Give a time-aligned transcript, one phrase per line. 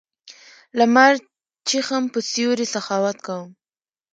[0.77, 1.13] لمر
[1.67, 3.49] چېښم په سیوري سخاوت کوم